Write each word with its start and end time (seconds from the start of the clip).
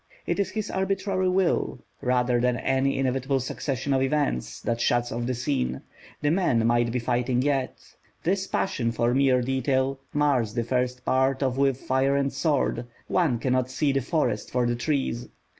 It 0.25 0.39
is 0.39 0.49
his 0.49 0.71
arbitrary 0.71 1.29
will, 1.29 1.85
rather 2.01 2.39
than 2.41 2.57
any 2.57 2.97
inevitable 2.97 3.39
succession 3.39 3.93
of 3.93 4.01
events, 4.01 4.59
that 4.61 4.81
shuts 4.81 5.11
off 5.11 5.27
the 5.27 5.35
scene: 5.35 5.81
the 6.21 6.31
men 6.31 6.65
might 6.65 6.91
be 6.91 6.97
fighting 6.97 7.43
yet. 7.43 7.77
This 8.23 8.47
passion 8.47 8.91
for 8.91 9.13
mere 9.13 9.43
detail 9.43 9.99
mars 10.11 10.55
the 10.55 10.63
first 10.63 11.05
part 11.05 11.43
of 11.43 11.55
With 11.59 11.77
Fire 11.79 12.15
and 12.15 12.33
Sword; 12.33 12.87
one 13.07 13.37
cannot 13.37 13.69
see 13.69 13.91
the 13.91 14.01
forest 14.01 14.49
for 14.49 14.65
the 14.65 14.75
trees. 14.75 15.29